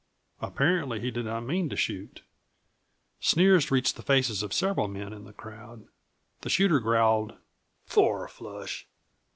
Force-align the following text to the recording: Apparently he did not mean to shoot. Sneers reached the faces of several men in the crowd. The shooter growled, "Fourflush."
Apparently 0.41 0.99
he 0.99 1.11
did 1.11 1.25
not 1.25 1.43
mean 1.45 1.69
to 1.69 1.75
shoot. 1.75 2.23
Sneers 3.19 3.69
reached 3.69 3.95
the 3.95 4.01
faces 4.01 4.41
of 4.41 4.51
several 4.51 4.87
men 4.87 5.13
in 5.13 5.25
the 5.25 5.31
crowd. 5.33 5.85
The 6.41 6.49
shooter 6.49 6.79
growled, 6.79 7.35
"Fourflush." 7.85 8.85